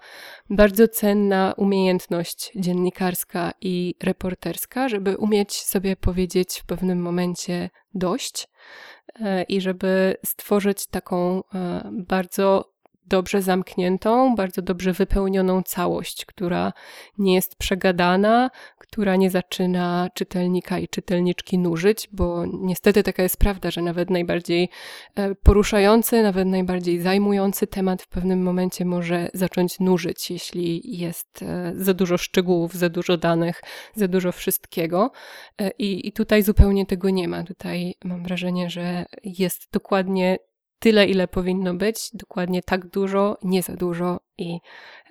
[0.51, 8.49] bardzo cenna umiejętność dziennikarska i reporterska, żeby umieć sobie powiedzieć w pewnym momencie dość
[9.49, 11.43] i żeby stworzyć taką
[11.93, 12.73] bardzo
[13.09, 16.73] dobrze zamkniętą, bardzo dobrze wypełnioną całość, która
[17.19, 23.71] nie jest przegadana, która nie zaczyna czytelnika i czytelniczki nużyć, bo niestety taka jest prawda,
[23.71, 24.69] że nawet najbardziej
[25.17, 31.73] e, poruszający, nawet najbardziej zajmujący temat w pewnym momencie może zacząć nużyć, jeśli jest e,
[31.77, 33.61] za dużo szczegółów, za dużo danych,
[33.95, 35.11] za dużo wszystkiego.
[35.61, 37.45] E, I, i tutaj zupełnie tego nie ma.
[37.45, 40.39] Tutaj mam wrażenie, że jest dokładnie
[40.79, 44.61] tyle, ile powinno być, dokładnie tak dużo, nie za dużo i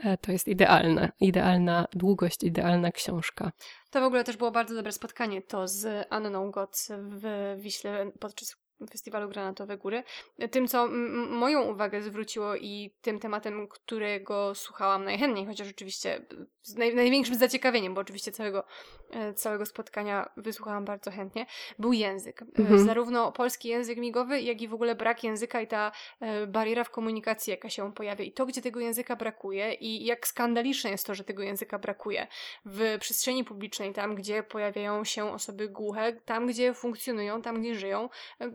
[0.04, 3.52] e, to jest idealne, idealna długość, idealna książka.
[3.92, 8.56] To w ogóle też było bardzo dobre spotkanie to z Anną Gotz w Wiśle podczas
[8.92, 10.04] Festiwalu Granatowe Góry.
[10.52, 10.88] Tym, co
[11.30, 16.26] moją uwagę zwróciło i tym tematem, którego słuchałam najchętniej, chociaż oczywiście
[16.68, 18.64] z naj największym zaciekawieniem, bo oczywiście całego,
[19.12, 21.46] e, całego spotkania wysłuchałam bardzo chętnie,
[21.80, 22.42] był język.
[22.42, 22.86] E, mhm.
[22.86, 26.90] Zarówno polski język migowy, jak i w ogóle brak języka i ta e, bariera w
[26.90, 28.26] komunikacji, jaka się pojawia.
[28.26, 32.28] I to, gdzie tego języka brakuje i jak skandaliczne jest to, że tego języka brakuje
[32.66, 38.10] w przestrzeni publicznej, tam, gdzie pojawiają się osoby głuche, tam, gdzie funkcjonują, tam, gdzie żyją,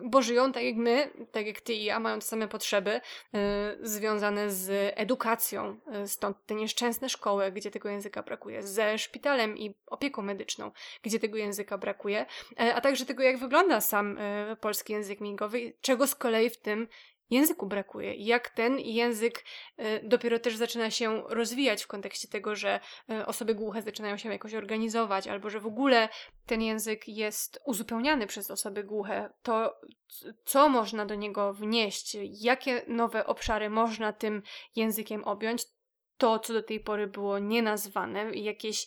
[0.04, 3.00] bo żyją tak jak my, tak jak ty i ja, mają te same potrzeby
[3.82, 5.76] związane z edukacją.
[6.06, 10.70] Stąd te nieszczęsne szkoły, gdzie tego języka brakuje, ze szpitalem i opieką medyczną,
[11.02, 14.18] gdzie tego języka brakuje, y, a także tego, jak wygląda sam
[14.60, 16.88] polski język migowy, czego z kolei w tym
[17.32, 18.14] języku brakuje.
[18.14, 19.44] Jak ten język
[19.78, 22.80] y, dopiero też zaczyna się rozwijać w kontekście tego, że
[23.26, 26.08] osoby głuche zaczynają się jakoś organizować, albo że w ogóle
[26.46, 29.80] ten język jest uzupełniany przez osoby głuche, to
[30.44, 34.42] co można do niego wnieść, jakie nowe obszary można tym
[34.76, 35.64] językiem objąć,
[36.22, 38.86] to, co do tej pory było nienazwane, jakieś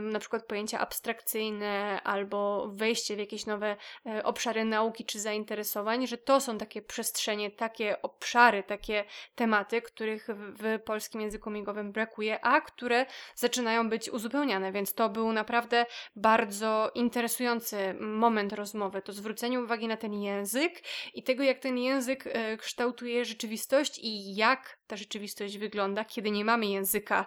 [0.00, 6.18] na przykład pojęcia abstrakcyjne albo wejście w jakieś nowe e, obszary nauki czy zainteresowań, że
[6.18, 12.60] to są takie przestrzenie, takie obszary, takie tematy, których w polskim języku migowym brakuje, a
[12.60, 19.88] które zaczynają być uzupełniane, więc to był naprawdę bardzo interesujący moment rozmowy, to zwrócenie uwagi
[19.88, 20.82] na ten język
[21.14, 26.44] i tego, jak ten język e, kształtuje rzeczywistość i jak ta rzeczywistość wygląda, kiedy nie
[26.44, 27.26] mamy języka,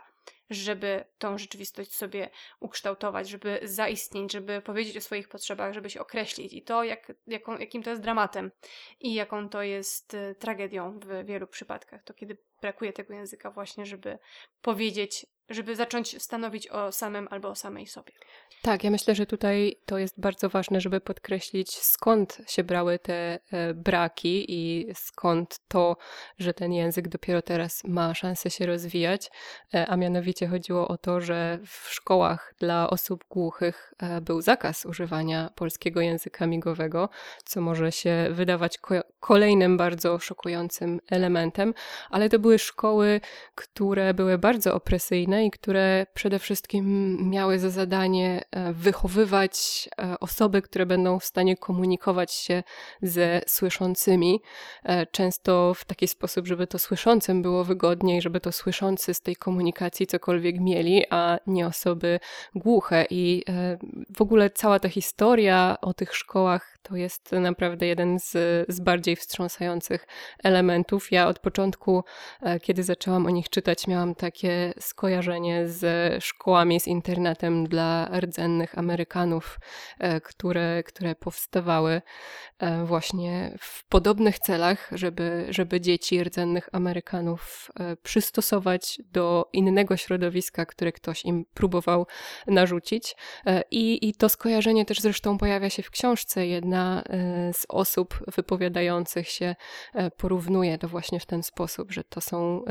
[0.50, 6.54] żeby tą rzeczywistość sobie ukształtować, żeby zaistnieć, żeby powiedzieć o swoich potrzebach, żeby się określić
[6.54, 8.52] i to, jak, jaką, jakim to jest dramatem
[9.00, 12.04] i jaką to jest y, tragedią w wielu przypadkach.
[12.04, 14.20] To kiedy brakuje tego języka właśnie, żeby
[14.62, 18.12] powiedzieć żeby zacząć stanowić o samym albo o samej sobie.
[18.62, 23.40] Tak, ja myślę, że tutaj to jest bardzo ważne, żeby podkreślić, skąd się brały te
[23.52, 25.98] e, braki i skąd to,
[26.38, 29.32] że ten język dopiero teraz ma szansę się rozwijać.
[29.74, 34.86] E, a mianowicie chodziło o to, że w szkołach dla osób głuchych e, był zakaz
[34.86, 37.10] używania polskiego języka migowego,
[37.46, 38.80] co może się wydawać
[39.20, 41.74] kolejnym bardzo szokującym elementem,
[42.10, 43.22] ale to były szkoły,
[43.56, 50.62] które były bardzo opresyjne i które przede wszystkim miały za zadanie e, wychowywać e, osoby,
[50.62, 52.64] które będą w stanie komunikować się
[53.02, 54.42] ze słyszącymi,
[54.84, 59.36] e, często w taki sposób, żeby to słyszącym było wygodniej, żeby to słyszący z tej
[59.36, 62.20] komunikacji cokolwiek mieli, a nie osoby
[62.56, 63.06] głuche.
[63.10, 63.44] I
[64.18, 68.32] w ogóle cała ta historia o tych szkołach to jest naprawdę jeden z,
[68.68, 70.08] z bardziej wstrząsających
[70.44, 71.12] elementów.
[71.12, 72.04] Ja od początku,
[72.62, 78.78] kiedy zaczęłam o nich czytać, miałam takie skojarzenie, skojarzenie z szkołami, z internetem dla rdzennych
[78.78, 79.60] Amerykanów,
[80.00, 82.02] e, które, które powstawały
[82.60, 90.66] e, właśnie w podobnych celach, żeby, żeby dzieci rdzennych Amerykanów e, przystosować do innego środowiska,
[90.66, 92.08] które ktoś im próbował
[92.48, 93.16] narzucić.
[93.72, 96.48] I, I to skojarzenie też zresztą pojawia się w książce.
[96.48, 97.04] Jedna
[97.54, 99.56] z osób wypowiadających się
[100.18, 102.64] porównuje to właśnie w ten sposób, że to są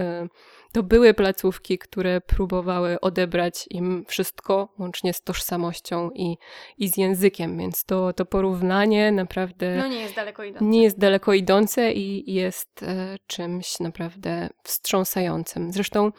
[0.72, 6.36] to były placówki, które próbowały odebrać im wszystko, łącznie z tożsamością i,
[6.78, 10.64] i z językiem, więc to, to porównanie naprawdę no nie jest daleko idące.
[10.64, 15.72] Nie jest daleko idące i jest e, czymś naprawdę wstrząsającym.
[15.72, 16.12] Zresztą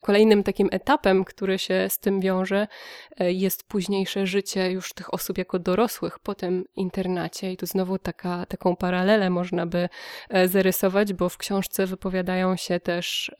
[0.00, 2.66] kolejnym takim etapem, który się z tym wiąże,
[3.18, 7.98] e, jest późniejsze życie już tych osób jako dorosłych po tym internacie i tu znowu
[7.98, 9.88] taka, taką paralelę można by
[10.28, 13.30] e, zarysować, bo w książce wypowiadają się też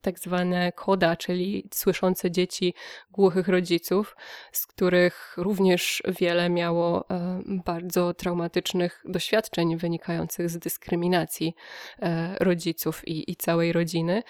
[0.00, 2.74] tak zwane koda, czyli słyszące dzieci
[3.10, 4.16] głuchych rodziców,
[4.52, 7.04] z których również wiele miało
[7.46, 11.54] bardzo traumatycznych doświadczeń wynikających z dyskryminacji
[11.98, 14.22] e, rodziców i, i całej rodziny,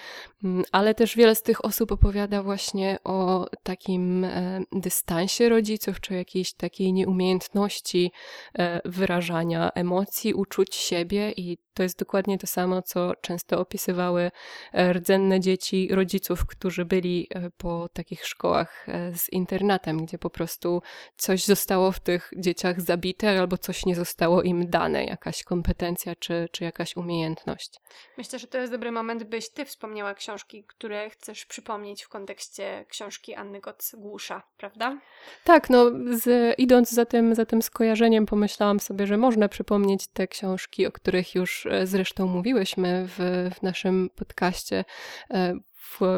[0.45, 4.27] mm, ale też wiele z tych osób opowiada właśnie o takim
[4.73, 8.13] dystansie rodziców, czy jakiejś takiej nieumiejętności
[8.59, 14.31] e, wyrażania emocji, uczuć siebie i to jest dokładnie to samo, co często opisywały
[14.73, 20.31] e, rdzenne dzieci rodziców, którzy byli e, po takich szkołach e, z internatem, gdzie po
[20.31, 20.83] prostu
[21.17, 26.49] coś zostało w tych dzieciach zabite albo coś nie zostało im dane, jakaś kompetencja czy,
[26.53, 27.81] czy jakaś umiejętność.
[28.19, 32.85] Myślę, że to jest dobry moment, byś ty wspomniała książki, które chcesz przypomnieć w kontekście
[32.89, 34.99] książki Anny Gotz-Głusza, prawda?
[35.45, 40.29] Tak, no z, idąc za tym, za tym skojarzeniem pomyślałam sobie, że można przypomnieć te
[40.29, 44.85] książki, o których już E, zresztą mówiłyśmy w, w naszym podcaście,
[45.31, 45.55] e,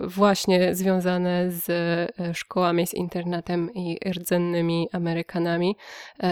[0.05, 5.77] właśnie związane z e, szkołami, z internetem i rdzennymi Amerykanami.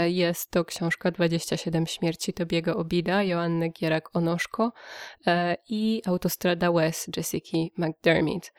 [0.06, 4.70] Jest to książka 27 śmierci Tobiego Obida, Joanny Gierak-Onoszko
[5.68, 8.52] i Autostrada West Jessica McDermott.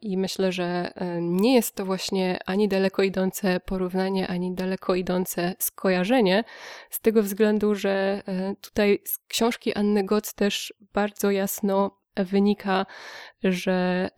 [0.00, 6.44] I myślę, że nie jest to właśnie ani daleko idące porównanie, ani daleko idące skojarzenie,
[6.90, 8.22] z tego względu, że
[8.60, 12.86] tutaj z książki Anny Gotz też bardzo jasno wynika,
[13.42, 14.08] że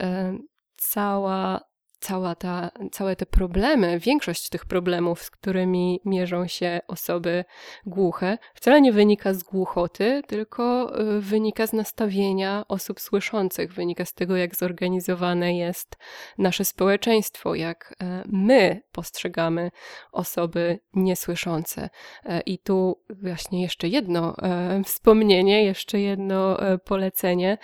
[0.76, 1.60] cała
[2.06, 7.44] cała ta, całe te problemy, większość tych problemów, z którymi mierzą się osoby
[7.86, 14.14] głuche, wcale nie wynika z głuchoty, tylko y, wynika z nastawienia osób słyszących, wynika z
[14.14, 15.96] tego, jak zorganizowane jest
[16.38, 19.70] nasze społeczeństwo, jak e, my postrzegamy
[20.12, 21.88] osoby niesłyszące.
[22.24, 27.58] E, I tu właśnie jeszcze jedno e, wspomnienie, jeszcze jedno polecenie.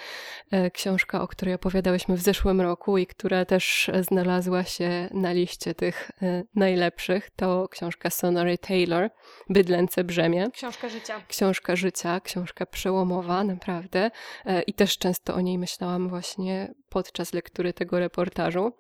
[0.73, 5.75] Książka, o której opowiadałyśmy w zeszłym roku i która też znalazła znalazła się na liście
[5.75, 9.11] tych y, najlepszych, to książka Sonory Taylor,
[9.49, 10.51] Bydlęce Brzemię.
[10.53, 11.21] Książka życia.
[11.29, 14.11] Książka życia, książka przełomowa, naprawdę.
[14.47, 18.73] E, I też często o niej myślałam właśnie podczas lektury tego reportażu.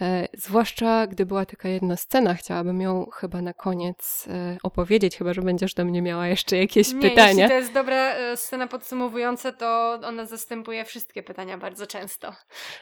[0.00, 5.34] E, zwłaszcza gdy była taka jedna scena, chciałabym ją chyba na koniec e, opowiedzieć, chyba
[5.34, 7.30] że będziesz do mnie miała jeszcze jakieś Nie, pytania.
[7.30, 12.32] jeśli to jest dobra scena podsumowująca, to ona zastępuje wszystkie pytania bardzo często.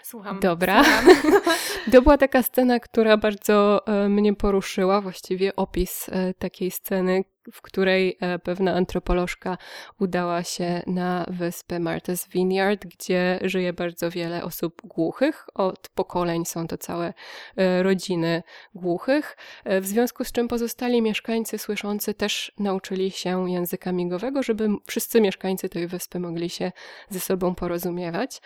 [0.03, 0.41] Słucham.
[0.41, 0.85] Dobra.
[0.85, 1.53] Słucham.
[2.09, 8.17] Była taka scena, która bardzo e, mnie poruszyła, właściwie opis e, takiej sceny, w której
[8.21, 9.59] e, pewna antropolożka
[10.01, 15.47] udała się na wyspę Martha's Vineyard, gdzie żyje bardzo wiele osób głuchych.
[15.55, 17.15] Od pokoleń są to całe
[17.57, 18.43] e, rodziny
[18.75, 24.69] głuchych, e, w związku z czym pozostali mieszkańcy słyszący też nauczyli się języka migowego, żeby
[24.87, 26.73] wszyscy mieszkańcy tej wyspy mogli się
[27.11, 28.41] ze sobą porozumiewać.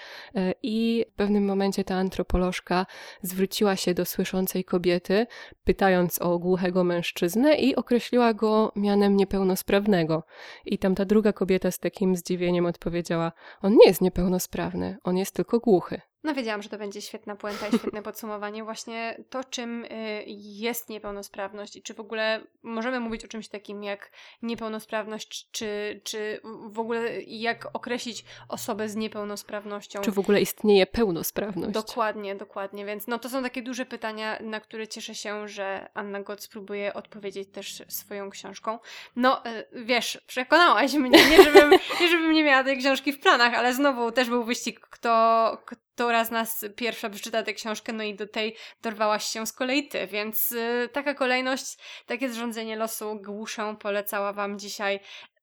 [0.62, 2.86] I w pewnym momencie ta antropolożka
[3.22, 5.26] zwróciła się do słyszącej kobiety,
[5.64, 10.22] pytając o głuchego mężczyznę i określiła go mianem niepełnosprawnego.
[10.64, 13.32] I tam ta druga kobieta z takim zdziwieniem odpowiedziała:
[13.62, 16.00] On nie jest niepełnosprawny, on jest tylko głuchy.
[16.24, 18.64] No wiedziałam, że to będzie świetna puenta i świetne podsumowanie.
[18.64, 19.88] Właśnie to, czym y,
[20.36, 24.10] jest niepełnosprawność i czy w ogóle możemy mówić o czymś takim jak
[24.42, 30.00] niepełnosprawność, czy, czy w ogóle jak określić osobę z niepełnosprawnością.
[30.00, 31.74] Czy w ogóle istnieje pełnosprawność?
[31.74, 32.84] Dokładnie, dokładnie.
[32.84, 36.94] Więc no, to są takie duże pytania, na które cieszę się, że Anna Gott spróbuje
[36.94, 38.78] odpowiedzieć też swoją książką.
[39.16, 41.70] No, y, wiesz, przekonałaś mnie, nie żebym,
[42.00, 45.81] nie żebym nie miała tej książki w planach, ale znowu też był wyścig, kto, kto
[46.10, 50.06] raz nas pierwsza przeczyta tę książkę, no i do tej dorwałaś się z kolei ty,
[50.06, 55.00] więc y, taka kolejność, takie zrządzenie losu głuszę polecała wam dzisiaj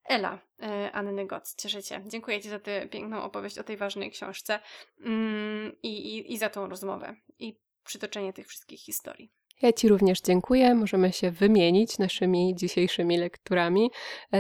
[0.10, 1.56] Ela y, Anny Gott.
[1.58, 2.04] Cieszę się.
[2.08, 4.60] Dziękuję Ci za tę piękną opowieść o tej ważnej książce
[5.02, 9.39] mm, i, i za tą rozmowę i przytoczenie tych wszystkich historii.
[9.62, 10.76] Ja Ci również dziękuję.
[10.76, 13.92] Możemy się wymienić naszymi dzisiejszymi lekturami.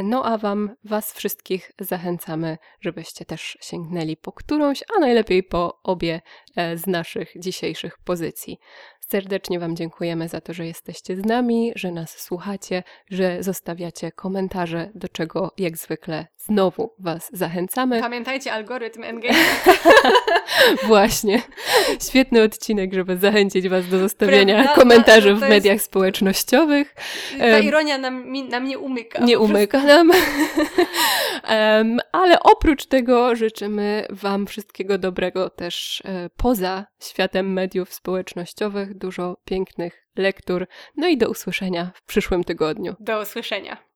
[0.03, 6.21] No a Wam, Was wszystkich zachęcamy, żebyście też sięgnęli po którąś, a najlepiej po obie
[6.55, 8.59] e, z naszych dzisiejszych pozycji.
[9.11, 14.89] Serdecznie Wam dziękujemy za to, że jesteście z nami, że nas słuchacie, że zostawiacie komentarze,
[14.95, 17.99] do czego jak zwykle znowu Was zachęcamy.
[18.01, 19.63] Pamiętajcie algorytm engagement.
[20.87, 21.41] Właśnie.
[22.09, 24.81] Świetny odcinek, żeby zachęcić Was do zostawienia Prawda?
[24.81, 26.95] komentarzy To- w to jest- mediach społecznościowych.
[27.39, 29.23] Ta ironia nam, nam nie umyka.
[29.23, 30.11] Nie umyka nam.
[31.43, 38.97] Em, ale oprócz tego życzymy Wam wszystkiego dobrego też e, poza światem mediów społecznościowych.
[38.97, 40.67] Dużo pięknych lektur.
[40.97, 42.95] No i do usłyszenia w przyszłym tygodniu.
[42.99, 43.88] Do usłyszenia.